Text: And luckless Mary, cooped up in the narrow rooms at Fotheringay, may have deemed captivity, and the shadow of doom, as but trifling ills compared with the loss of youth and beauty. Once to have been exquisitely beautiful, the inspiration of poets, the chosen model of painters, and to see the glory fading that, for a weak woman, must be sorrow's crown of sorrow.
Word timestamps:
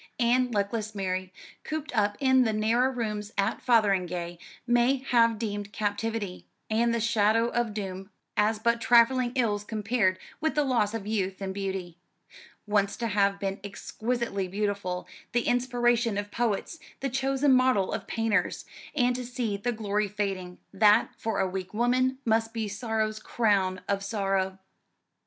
And 0.17 0.51
luckless 0.51 0.95
Mary, 0.95 1.31
cooped 1.63 1.95
up 1.95 2.17
in 2.19 2.41
the 2.43 2.53
narrow 2.53 2.89
rooms 2.89 3.31
at 3.37 3.61
Fotheringay, 3.61 4.39
may 4.65 4.95
have 4.97 5.37
deemed 5.37 5.71
captivity, 5.71 6.47
and 6.71 6.91
the 6.91 6.99
shadow 6.99 7.49
of 7.49 7.71
doom, 7.75 8.09
as 8.35 8.57
but 8.57 8.81
trifling 8.81 9.31
ills 9.35 9.63
compared 9.63 10.17
with 10.39 10.55
the 10.55 10.63
loss 10.63 10.95
of 10.95 11.05
youth 11.05 11.39
and 11.39 11.53
beauty. 11.53 11.99
Once 12.65 12.97
to 12.97 13.05
have 13.09 13.39
been 13.39 13.59
exquisitely 13.63 14.47
beautiful, 14.47 15.07
the 15.33 15.43
inspiration 15.47 16.17
of 16.17 16.31
poets, 16.31 16.79
the 17.01 17.07
chosen 17.09 17.53
model 17.53 17.93
of 17.93 18.07
painters, 18.07 18.65
and 18.95 19.15
to 19.15 19.23
see 19.23 19.55
the 19.55 19.71
glory 19.71 20.07
fading 20.07 20.57
that, 20.73 21.11
for 21.15 21.39
a 21.39 21.47
weak 21.47 21.75
woman, 21.75 22.17
must 22.25 22.53
be 22.53 22.67
sorrow's 22.67 23.19
crown 23.19 23.79
of 23.87 24.03
sorrow. 24.03 24.57